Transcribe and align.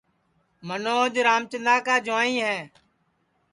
منوج 0.67 1.13
رامچندا 1.27 1.75
کا 1.85 1.95
جُوائیں 2.05 2.39
ہے 2.45 2.57